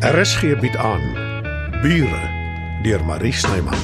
[0.00, 1.02] RSG bied aan
[1.82, 2.20] Bure
[2.82, 3.74] deur Marie Snyman.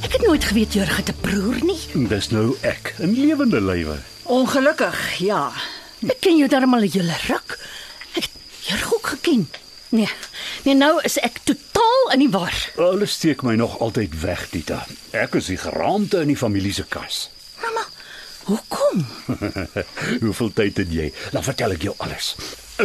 [0.00, 2.08] Het nooit geweet Jurg het 'n broer nie.
[2.08, 3.96] Dis nou ek in lewende lywe.
[4.22, 5.52] Ongelukkig, ja.
[6.06, 7.58] Ek ken jou darm al 'n hele ruk.
[8.12, 8.30] Ek het
[8.60, 9.48] Jurg ook geken.
[9.88, 10.08] Nee.
[10.62, 11.63] Nee, nou is ek totaal
[12.14, 12.54] in die war.
[12.78, 14.84] Hulle steek my nog altyd weg, Tita.
[15.14, 17.28] Ek is die geraamte in die familie se kas.
[17.62, 17.82] Mamma,
[18.50, 19.06] hoekom?
[20.24, 21.08] Hoeveel tyd het jy?
[21.34, 22.34] Dan vertel ek jou alles.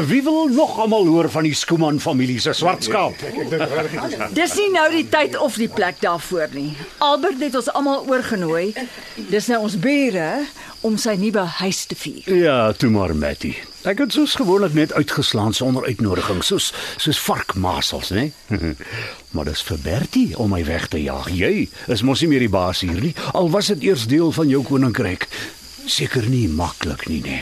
[0.09, 3.17] Wie wil nog almal hoor van die Skuman familie se swart skaap?
[4.37, 6.75] Dis nie nou die tyd of die plek daarvoor nie.
[7.01, 8.67] Albert het ons almal oorgenooi.
[9.33, 10.27] Dis nou ons bure
[10.81, 12.27] om sy nuwe huis te vier.
[12.39, 13.53] Ja, toe maar, Matty.
[13.87, 18.29] Ek het soos gewoonlik net uitgeslaan sonder uitnodiging, soos soos varkmasels, né?
[19.33, 21.31] maar dis vir Bertie om my weg te jaag.
[21.31, 24.51] Jy is mos nie meer die baas hier nie, al was dit eers deel van
[24.51, 25.29] jou koninkryk.
[25.89, 27.39] Seker nie maklik nie, né?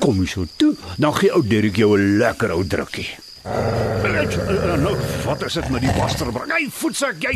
[0.00, 3.10] Kom jy so toe, dan gee ou Derek jou 'n lekker ou drukkie.
[3.44, 6.48] Uh, nou, wat is dit met die basterbring?
[6.48, 7.34] Hy voetsak jy.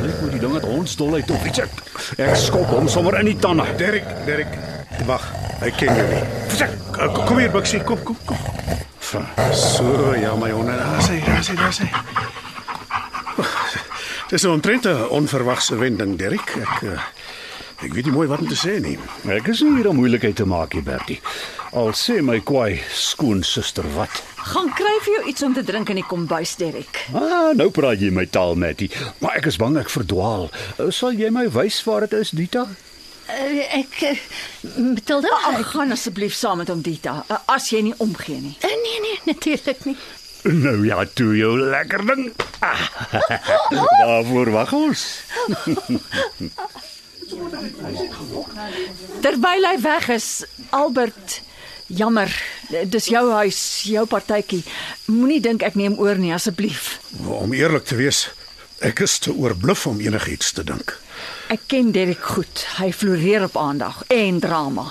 [0.00, 1.60] Lyk my die ding het hondsdolheid op iets.
[1.66, 1.82] Ek,
[2.24, 3.66] ek skop hom sommer in die tande.
[3.76, 4.54] Derek, Derek,
[5.04, 5.26] wag.
[5.60, 6.22] Hy ken jou nie.
[6.48, 6.72] Versak,
[7.18, 8.40] kom, hier, Bixie, kom, kom, kom.
[9.52, 11.90] So, ja my honde, daar sê, daar sê, daar sê.
[14.28, 16.48] Dis 'n omtrent 'n onverwagse wending, Derek.
[16.56, 17.00] Ek uh,
[17.84, 18.98] ek weet nie mooi wat om te sê nie.
[19.28, 21.20] Ek is nie hier om moeilikheid te maak nie, Bertie.
[21.72, 24.22] Al sê my kwai skoonsister wat.
[24.48, 27.02] Gaan kry vir jou iets om te drink in die kombuis, Derek.
[27.12, 28.88] Ah, nou praat jy my taal, Matty.
[29.20, 30.46] Maar ek is bang ek verdwaal.
[30.78, 32.64] Uh, Sal jy my wys waar dit is, Dita?
[33.28, 34.14] Uh, ek uh,
[34.80, 38.54] Matilda, Ag, ek, gaan asseblief saam met hom Dita, uh, as jy nie omgee nie.
[38.64, 39.96] uh, nee nee, natuurlik nie.
[40.48, 42.28] Nou ja, toe jou lekker ding.
[42.64, 42.86] Ah,
[44.08, 45.02] Waarvoor wag ons?
[49.22, 50.28] Terwyl hy weg is,
[50.70, 51.40] Albert,
[51.88, 52.32] jammer,
[52.68, 54.62] dis jou huis, jou partytjie.
[55.08, 56.98] Moenie dink ek neem oor nie asseblief.
[57.24, 58.28] Om eerlik te wees,
[58.84, 60.94] ek is te oorbluf om enigiets te dink.
[61.48, 62.64] Ek ken Derek goed.
[62.76, 64.90] Hy floreer op aandag en drama.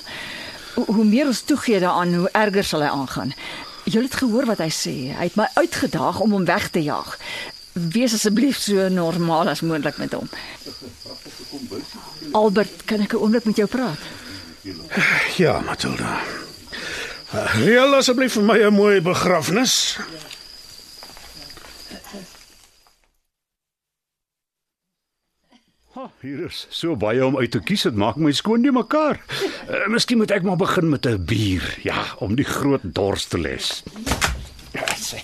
[0.78, 3.34] Hoe, meer ons toegee daaraan, hoe erger sal hy aangaan.
[3.88, 4.96] Jy het gehoor wat hy sê.
[5.16, 7.16] Hy het my uitgedaag om hom weg te jaag.
[7.78, 10.30] Wees asseblief so normaal as moontlik met hom.
[12.34, 14.02] Albert, kan ek 'n oomblik met jou praat?
[15.38, 16.20] Ja, Matilda.
[17.28, 19.98] Uh, Reël asseblief vir my 'n mooi begrafnis.
[25.98, 29.20] Ha, hier is so baie om uit te kies, dit maak my skoon nie mekaar.
[29.68, 33.38] Uh, miskien moet ek maar begin met 'n bier, ja, om die groot dors te
[33.38, 33.84] les.
[34.72, 35.20] Ja, sê.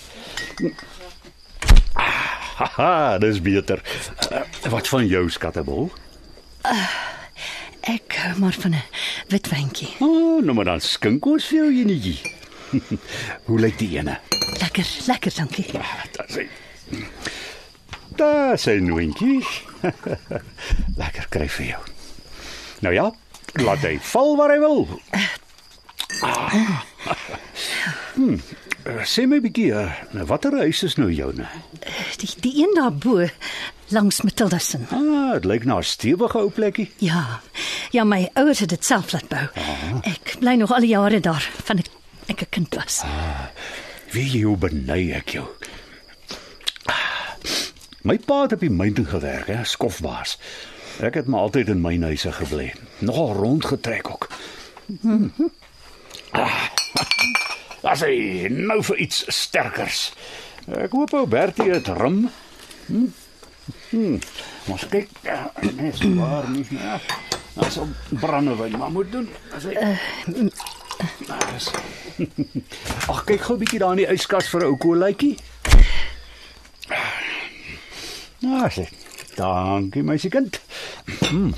[1.94, 3.82] Ah, Haha, dis beter.
[4.32, 5.92] Uh, wat van jou skattebol?
[7.84, 8.84] Ek hou maar van 'n
[9.28, 9.90] wit wyntjie.
[10.00, 12.20] Oh, nou maar dan skink ons vir jou enetjie.
[13.48, 14.20] Hoe lyk die ene?
[14.62, 15.66] Lekker, lekker, dankie.
[15.78, 16.48] Ah, Daar sê.
[18.16, 19.44] Daar sê noontjie.
[21.02, 21.82] Lekker kry vir jou.
[22.80, 23.12] Nou ja,
[23.60, 24.88] laat hy val waar hy wil.
[26.22, 26.84] Ah.
[28.16, 28.40] Hmm.
[28.86, 31.48] eh, Sê my bietjie, eh, watter huis is nou joune?
[32.22, 33.28] Die die een daarbo
[33.94, 34.78] langs Matilda se.
[34.92, 36.92] Ah, dit lyk na 'n stewige ou plekkie.
[36.98, 37.40] Ja.
[37.92, 39.48] Ja, my ouers het dit self laat bou.
[40.04, 41.88] Ek bly nog al die jare daar van ek
[42.28, 43.02] ek 'n kind was.
[44.12, 45.46] Wie jy hoe benei ek jou.
[46.86, 46.96] Ah,
[48.04, 50.38] My pa het op die myn gewerk, hè, skofbaas.
[51.02, 52.74] Ek het maar altyd in my huise gebly.
[53.00, 54.28] Nogal rondgetrek ook.
[56.36, 56.70] Ah,
[57.84, 60.14] As hy nou vir iets sterkers.
[60.72, 62.30] Ek hoop ou Bertie het rum.
[62.88, 63.06] Hm.
[63.94, 64.18] Hm.
[64.74, 66.66] Ons kyk, ja, nee, so waar nie.
[66.74, 66.98] Ja.
[67.54, 69.30] Ons op brandewyn maar moet doen.
[69.54, 69.78] As hy
[71.28, 71.70] Daar is.
[73.12, 75.38] Ag kyk gou 'n bietjie daar in die yskas vir 'n ou koolletjie.
[78.42, 78.90] Nou, sê.
[79.36, 80.60] Dankie my kind.
[81.30, 81.54] Mm.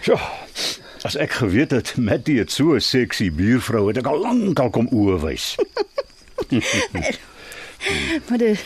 [0.00, 0.16] So.
[1.04, 4.70] As ek geweet het Matty het so 'n seksie buurvrou het ek al lank al
[4.70, 5.54] kom oë wys.
[8.28, 8.64] Maar dit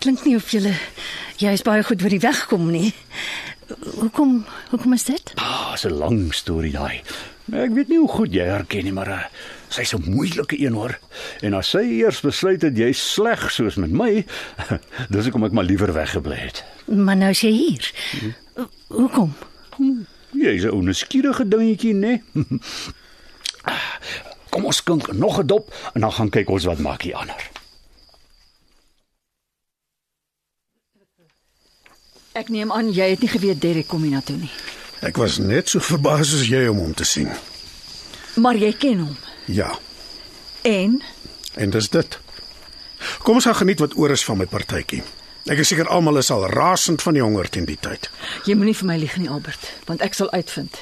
[0.00, 0.74] klink nie of jy
[1.40, 2.92] jy is baie goed oor die weg kom nie.
[4.00, 5.32] Hoekom hoekom is dit?
[5.36, 7.02] Ah, dis 'n lang storie daai.
[7.52, 9.24] Ek weet nie hoe goed jy haar ken nie, maar uh,
[9.68, 10.98] sy's 'n moeilike een hoor.
[11.42, 14.24] En as sy eers besluit het jy's sleg soos met my,
[15.10, 16.64] dis hoekom ek maar liewer weggebly het.
[16.86, 17.92] Maar nou is jy hier.
[18.56, 19.34] Ho- Hoekom?
[20.32, 22.22] Jy's 'n onskierige dingetjie, né?
[24.50, 27.50] Kom ons skink nog 'n dop en dan gaan kyk ons wat maak hier ander.
[32.38, 34.50] Ek neem aan jy het nie geweet Derek kom hiernatoe nie.
[35.02, 37.30] Ek was net so verbaas soos jy om hom te sien.
[38.38, 39.16] Maar jy ken hom.
[39.50, 39.72] Ja,
[40.62, 41.00] En
[41.56, 42.18] en dis dit.
[43.24, 45.00] Kom ons gaan geniet wat oor is van my partytjie.
[45.48, 48.10] Ek is seker almal is al rasend van die honger teen die tyd.
[48.46, 50.76] jy moenie vir my lieg nie, Albert, want ek sal uitvind.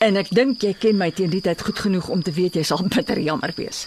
[0.00, 2.62] En ek dink jy ken my teen die tyd goed genoeg om te weet jy
[2.64, 3.86] sal bitter jammer wees.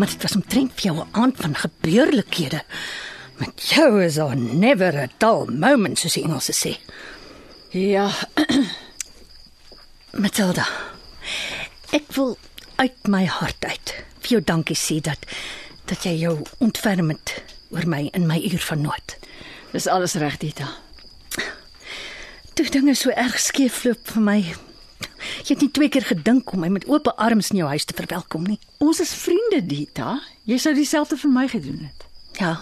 [0.00, 2.62] Maar dit was omtrent vir jou 'n aand van gebeurlikhede.
[3.36, 6.78] Met jou is daar never a dull moment, soos die Engelse sê.
[7.68, 8.10] Ja,
[10.22, 10.66] Matilda,
[11.90, 12.38] ek wil
[12.76, 15.18] uit my hart uit vir jou dankie sê dat
[15.84, 19.16] dat jy jou ontferm het oor my in my uur van nood.
[19.72, 20.68] dis alles reg, Dita.
[22.54, 24.54] Toe dinge so erg skeefloop vir my.
[25.20, 27.96] Jy het nie twee keer gedink om my met oop arms in jou huis te
[27.96, 28.58] verwelkom nie.
[28.78, 30.18] Ons is vriende, Dita.
[30.48, 32.06] Jy sou dieselfde vir my gedoen het.
[32.40, 32.54] Ja,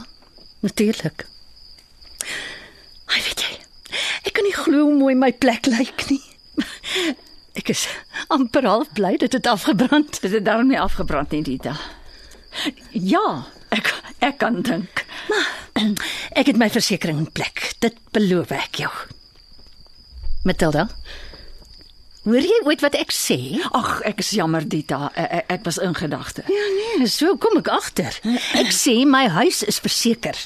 [0.65, 1.27] natuurlik.
[3.09, 3.55] Ai, weet jy,
[4.27, 6.23] ek kan nie glo hoe mooi my plek lyk nie.
[7.59, 7.87] Ek is
[8.31, 10.21] amper half bly dit het afgebrand.
[10.23, 11.75] Dit het daarom nie afgebrand nie, Dita.
[12.93, 13.91] Ja, ek
[14.25, 15.05] ek kan dink.
[16.35, 17.73] Ek het my versekerings in plek.
[17.83, 18.91] Dit beloof ek jou.
[20.47, 20.87] Matilda,
[22.25, 23.39] hoor jy ooit wat ek sê?
[23.77, 25.11] Ag, ek is jammer, Dita.
[25.15, 26.45] Ek, ek, ek was in gedagte.
[26.49, 28.19] Ja nee, so kom ek agter.
[28.59, 30.37] Ek sê my huis is verseker.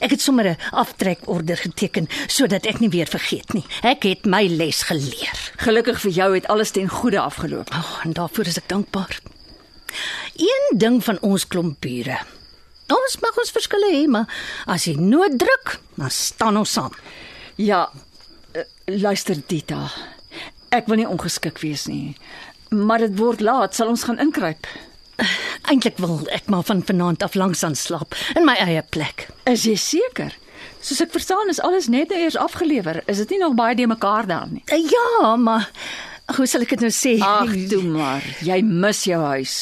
[0.00, 3.64] Ek het sommer 'n aftrekorder geteken sodat ek nie weer vergeet nie.
[3.82, 5.38] Ek het my les geleer.
[5.56, 7.70] Gelukkig vir jou het alles ten goeie afgeloop.
[7.70, 9.20] O, oh, en daarvoor is ek dankbaar.
[10.36, 12.18] Een ding van ons klomp bure.
[12.92, 14.28] Ons mag ons verskille hê, maar
[14.66, 16.92] as jy nood druk, dan staan ons saam.
[17.56, 17.90] Ja,
[18.52, 19.90] eh, luister Dita.
[20.72, 22.14] Ek wil nie ongeskik wees nie.
[22.72, 24.66] Maar dit word laat, sal ons gaan inkruip.
[25.70, 29.26] Eintlik wil ek maar van vanaand af langs aan slaap in my eie plek.
[29.46, 30.32] Is jy seker?
[30.82, 33.02] Soos ek verstaan is alles net nou eers afgelewer.
[33.06, 34.62] Is dit nie nog baie de mekaar daar nie?
[34.66, 35.68] Eh, Ja, maar
[36.36, 37.12] hoe sal ek dit nou sê?
[37.22, 38.24] Ag, toe maar.
[38.42, 39.56] Jy mis jou huis.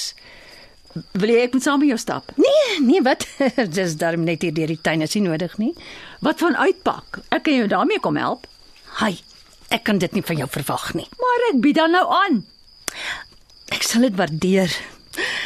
[1.12, 2.32] Wil jy ek moet saam met jou stap?
[2.40, 3.26] Nee, nee, wat?
[3.76, 5.74] Dis darm net hier deur die tuin is nie nodig nie.
[6.24, 7.20] Wat van uitpak?
[7.28, 8.46] Ek kan jou daarmee kom help.
[9.02, 9.12] Hy,
[9.70, 11.06] ek kan dit nie van jou verwag nie.
[11.20, 12.40] Maar ek bied dan nou aan.
[13.70, 14.72] Ek sal dit waardeer.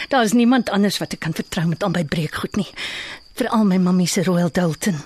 [0.09, 2.69] Daar is niemand anders wat ek kan vertrou met al my breekgoed nie.
[3.35, 5.00] Veral my mammie se Royal Dalton.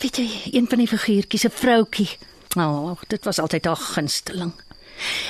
[0.00, 2.10] Weet jy, een van die figuurtjies, 'n vroutjie.
[2.56, 4.52] O, oh, dit was altyd haar gunsteling.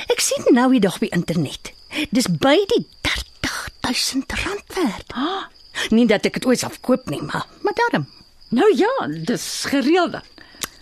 [0.08, 1.72] Ek sien nou die dag op die internet.
[2.10, 5.12] Dis by die 30000 rand werd.
[5.14, 5.44] Ah,
[5.90, 8.06] Nie dat ek dit ooit sal koop nie, maar maar daarom.
[8.48, 10.22] nou ja, dis gereël dan.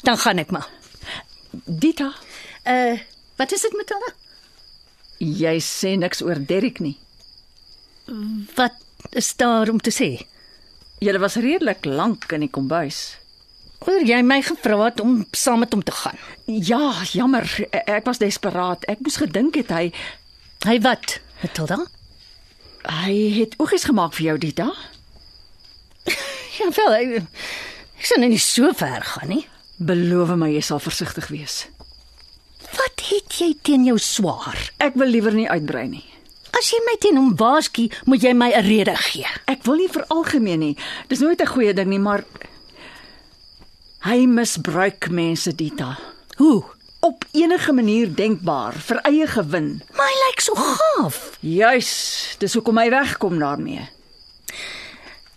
[0.02, 0.68] Dan gaan ek maar.
[1.52, 2.12] Dita,
[2.68, 2.98] Uh,
[3.36, 4.10] wat is dit met hulle?
[5.18, 6.96] jy sê niks oor Derrick nie.
[8.54, 8.74] Wat
[9.16, 10.08] is daar om te sê?
[11.00, 13.16] Julle was redelik lank in die kombuis.
[13.86, 16.18] Oor jy my gevra het om saam met hom te gaan.
[16.46, 17.46] Ja, jammer.
[17.70, 18.84] e- Ek was desperaat.
[18.84, 19.92] Ek moes gedink het hy
[20.66, 21.18] Hy wat?
[21.42, 21.78] Matilda?
[22.88, 24.72] hy het oogies gemaak vir jou, Dita.
[26.58, 27.22] Ja, wel, ek,
[27.98, 29.46] ek sien nie so ver gaan nie.
[29.78, 31.66] Beloof my jy sal versigtig wees.
[32.74, 34.58] Wat het jy teen jou swaar?
[34.82, 36.04] Ek wil liewer nie uitbrei nie.
[36.58, 39.26] As jy my teen hom waarsku, moet jy my 'n rede gee.
[39.46, 40.76] Ek wil nie veralgemeen nie.
[41.08, 42.24] Dis nooit 'n goeie ding nie, maar
[44.02, 45.98] hy misbruik mense, Dita.
[46.36, 46.64] Hoe?
[47.00, 49.82] Op enige manier denkbaar vir eie gewin.
[49.94, 51.38] Maar hy lyk so gaaf.
[51.40, 53.88] Juis, dis hoekom hy wegkom daarmee.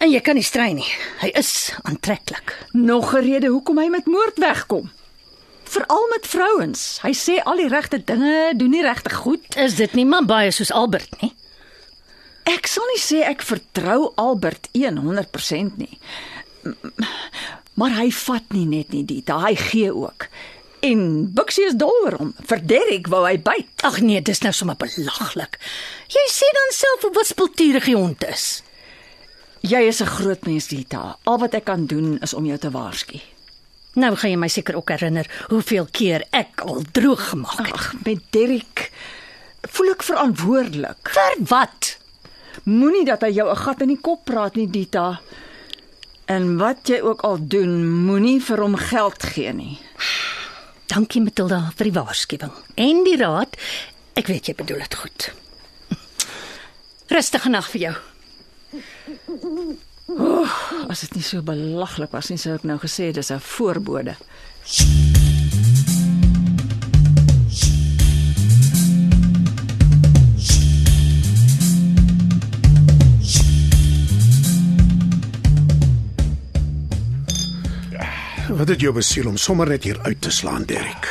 [0.02, 0.88] En jy kan nie strei nie.
[1.22, 2.56] Hy is aantreklik.
[2.74, 4.90] Nog 'n rede hoekom hy met moord wegkom.
[5.64, 7.00] Veral met vrouens.
[7.02, 9.56] Hy sê al die regte dinge, doen nie regtig goed.
[9.56, 11.34] Is dit nie maar baie soos Albert nie?
[12.44, 16.00] Ek sal nie sê ek vertrou Albert 100% nie.
[17.74, 20.28] Maar hy vat nie net nie dit, hy gee ook.
[20.82, 22.34] En Buxie is dol oor hom.
[22.50, 23.70] Vir Derrick wou hy byt.
[23.86, 25.60] Ag nee, dis nou sommer belaglik.
[26.10, 28.64] Jy sê dan self hoe wispelturig die hond is.
[29.62, 31.18] Jy is 'n groot mens, Dita.
[31.24, 33.20] Al wat ek kan doen is om jou te waarsku.
[33.94, 37.74] Nou gaan jy my seker ook herinner hoeveel keer ek al droog gemaak het.
[37.74, 38.92] Ag, met Derrick
[39.62, 41.10] voel ek verantwoordelik.
[41.12, 41.98] Vir wat?
[42.64, 45.22] Moenie dat hy jou 'n gat in die kop praat nie, Dita.
[46.26, 49.80] En wat jy ook al doen, moenie vir hom geld gee nie.
[50.88, 53.58] Dankie Matilda vir die waarskuwing en die raad.
[54.14, 55.32] Ek weet jy bedoel dit goed.
[57.08, 57.96] Rustige nag vir jou.
[60.90, 64.16] As dit nie so belaglik was nie, sou ek nou gesê dis 'n voorbode.
[78.52, 81.08] Wat het jou besiel om sommer net hier uit te slaan, Derek?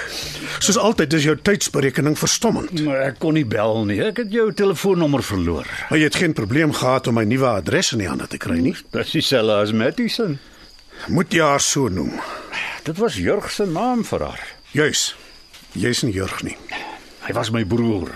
[0.60, 2.82] Soos altyd is jou tydsberekening verstommend.
[2.84, 3.96] Maar ek kon nie bel nie.
[4.04, 5.68] Ek het jou telefoonnommer verloor.
[5.88, 8.58] Maar jy het geen probleem gehad om my nuwe adres in die hande te kry
[8.60, 8.74] nie.
[8.92, 10.36] Dis dieselfde as Mattison.
[11.08, 12.12] Moet jy haar so noem?
[12.84, 14.42] Dit was Jurg se naam vir haar.
[14.76, 15.14] Juis.
[15.72, 16.58] Jy's nie Jurg nie.
[17.24, 18.12] Hy was my broer.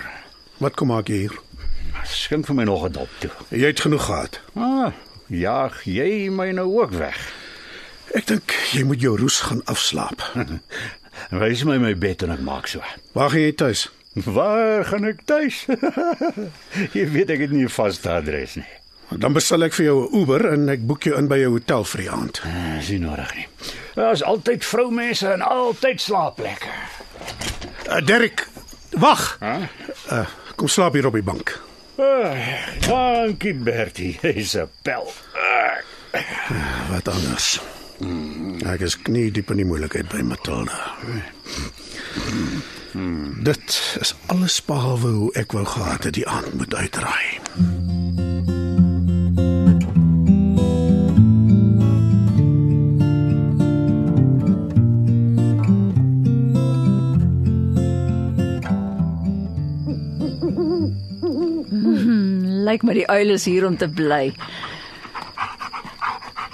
[0.60, 1.38] Wat kom maak jy hier?
[2.04, 3.30] Skink vir my nog 'n dop toe.
[3.50, 4.40] Jy het genoeg gehad.
[4.54, 4.92] Ah,
[5.28, 7.16] jaag jy my nou ook weg.
[8.14, 10.22] Ek dink jy moet jou roes gaan afslaap.
[11.40, 12.82] Wys my my bed en ek maak so.
[13.14, 13.88] Waar gaan jy tuis?
[14.36, 15.64] Waar gaan ek tuis?
[16.96, 18.70] jy weet ek het nie 'n vaste adres nie.
[19.14, 21.84] Dan bestel ek vir jou 'n Uber en ek boek jou in by jou hotel
[21.84, 22.40] vir die aand.
[22.78, 23.46] Dis nie nodig nie.
[23.94, 26.72] Daar's altyd vroumense en altyd slaapplekke.
[27.88, 28.48] Uh, Derek,
[28.90, 29.36] wag.
[29.40, 29.68] Hæ?
[30.10, 30.26] Uh,
[30.56, 31.60] kom slaap hier op die bank.
[31.96, 32.34] Ah,
[32.80, 34.18] dankie Bertie.
[34.22, 35.12] Jy's 'n pel.
[35.34, 35.78] Ah.
[36.90, 37.60] Wat anders?
[38.02, 40.78] Ek is knie diep in die moeilikheid by Matilda.
[43.46, 47.38] Dit is alles behalwe hoe ek wou gehad het die aand moet uitdraai.
[62.64, 64.32] Lyk my die uil is hier om te bly.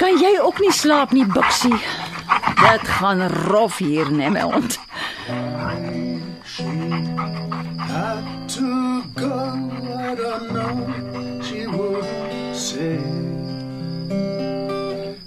[0.00, 1.76] Kan jy ook nie slaap nie, Buksie?
[2.56, 4.78] Dit gaan rof hier, my hond.
[7.76, 9.60] Had to go,
[10.00, 12.06] I don't know, she would
[12.56, 12.96] say.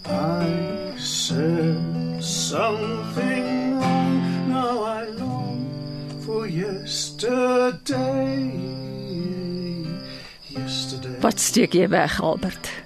[0.09, 1.77] I said
[2.23, 5.69] something wrong, now I long
[6.25, 7.77] for yesterday.
[10.49, 11.19] Yesterday.
[11.21, 12.82] Wat steek jy weg, Albert?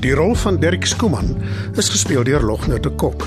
[0.00, 1.34] Die rol van Dirk Skooman
[1.76, 3.26] is gespeel deur Logner de Kok.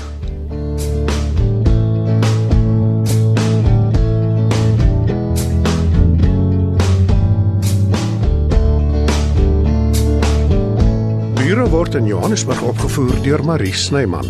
[11.38, 14.26] Bure word in Johannesburg opgevoer deur Marie Snyman.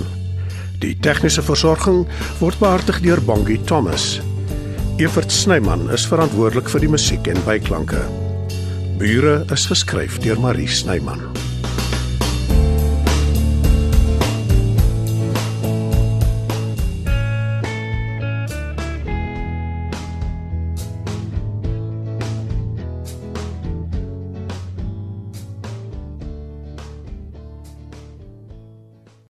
[0.85, 2.05] Die tegniese versorging
[2.43, 4.19] word behartig deur Bongie Thomas.
[5.01, 8.05] Evert Snyman is verantwoordelik vir die musiek en byklanke.
[9.01, 11.25] Bure is geskryf deur Marie Snyman.